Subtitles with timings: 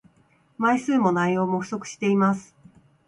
[0.57, 2.55] 枚数も内容も不足しています